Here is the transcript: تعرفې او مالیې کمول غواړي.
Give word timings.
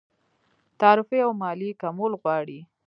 تعرفې 0.79 1.19
او 1.25 1.31
مالیې 1.41 1.71
کمول 1.81 2.13
غواړي. 2.21 2.59